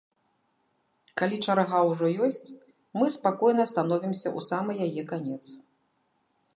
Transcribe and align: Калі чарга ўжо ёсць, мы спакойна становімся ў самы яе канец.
Калі 1.21 1.37
чарга 1.49 1.83
ўжо 1.89 2.05
ёсць, 2.29 2.53
мы 2.99 3.05
спакойна 3.19 3.63
становімся 3.75 4.23
ў 4.37 4.53
самы 4.53 4.79
яе 4.89 5.01
канец. 5.15 5.43